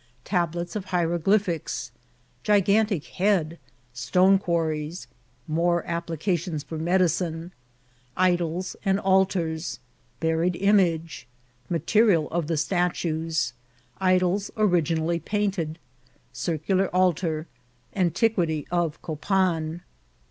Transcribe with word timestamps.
—Tablets 0.35 0.75
of 0.75 0.85
Hieroglyphics.— 0.85 1.91
Oigantk 2.45 3.05
Head.— 3.05 3.59
Stooe 3.93 4.39
Qaarries.— 4.41 5.05
More 5.47 5.83
AppU 5.83 6.17
cnts 6.17 6.65
for 6.65 6.79
MedidDe. 6.79 7.51
^' 8.17 8.17
IdohT 8.17 8.75
and 8.83 8.97
Altan.— 8.97 9.77
Bvtod 10.19 10.51
Iiiiage. 10.59 11.25
llatMial 11.69 12.27
of 12.31 12.47
the 12.47 12.57
Statues. 12.57 13.53
Idols 13.99 14.49
originally 14.57 15.19
painted.^ 15.19 15.77
Circii]ar 16.33 16.87
Altar.— 16.91 17.45
Antiquity 17.95 18.65
of 18.71 18.99
Coptn. 19.03 19.81